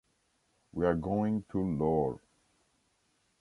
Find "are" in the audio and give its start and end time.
0.87-0.95